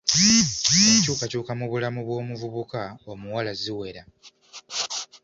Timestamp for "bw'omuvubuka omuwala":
2.07-3.51